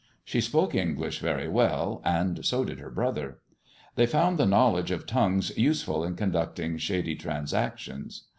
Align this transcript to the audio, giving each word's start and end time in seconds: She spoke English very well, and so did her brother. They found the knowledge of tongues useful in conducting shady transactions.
She 0.25 0.41
spoke 0.41 0.73
English 0.73 1.19
very 1.19 1.47
well, 1.47 2.01
and 2.03 2.43
so 2.43 2.65
did 2.65 2.79
her 2.79 2.89
brother. 2.89 3.37
They 3.93 4.07
found 4.07 4.39
the 4.39 4.47
knowledge 4.47 4.89
of 4.89 5.05
tongues 5.05 5.55
useful 5.55 6.03
in 6.03 6.15
conducting 6.15 6.79
shady 6.79 7.13
transactions. 7.13 8.23